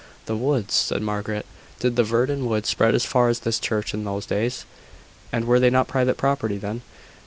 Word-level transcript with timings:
"The 0.25 0.35
woods!" 0.35 0.73
said 0.73 1.03
Margaret. 1.03 1.45
"Did 1.79 1.95
the 1.95 2.03
Verdon 2.03 2.47
woods 2.47 2.69
spread 2.69 2.95
as 2.95 3.05
far 3.05 3.29
as 3.29 3.41
this 3.41 3.59
church 3.59 3.93
in 3.93 4.03
those 4.03 4.25
days? 4.25 4.65
And 5.31 5.45
were 5.45 5.59
they 5.59 5.69
not 5.69 5.87
private 5.87 6.17
property 6.17 6.57
then?" 6.57 6.81